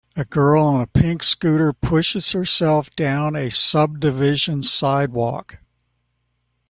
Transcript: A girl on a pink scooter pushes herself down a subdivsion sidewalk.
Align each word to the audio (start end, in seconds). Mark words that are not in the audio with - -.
A 0.15 0.25
girl 0.25 0.63
on 0.63 0.81
a 0.81 0.87
pink 0.87 1.21
scooter 1.21 1.71
pushes 1.73 2.31
herself 2.31 2.89
down 2.95 3.35
a 3.35 3.51
subdivsion 3.51 4.63
sidewalk. 4.63 5.59